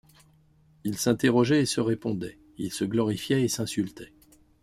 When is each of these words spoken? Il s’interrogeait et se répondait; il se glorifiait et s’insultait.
Il 0.83 0.97
s’interrogeait 0.97 1.61
et 1.61 1.65
se 1.67 1.79
répondait; 1.79 2.39
il 2.57 2.73
se 2.73 2.85
glorifiait 2.85 3.43
et 3.43 3.47
s’insultait. 3.47 4.11